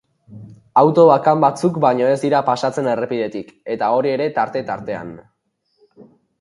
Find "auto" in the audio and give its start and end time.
0.81-1.03